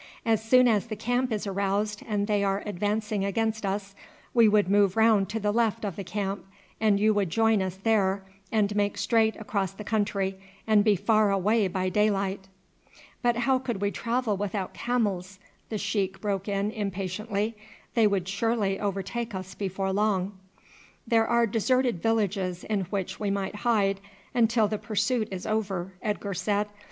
[0.25, 3.93] As soon as the camp is aroused and they are advancing against us
[4.33, 6.43] we would move round to the left of the camp,
[6.79, 11.29] and you would join us there and make straight across the country and be far
[11.31, 12.47] away by daylight."
[13.21, 15.37] "But how could we travel without camels?"
[15.69, 17.55] the sheik broke in impatiently;
[17.93, 20.35] "they would surely overtake us before long."
[21.05, 23.99] "There are deserted villages in which we might hide
[24.33, 26.69] until the pursuit is over," Edgar said.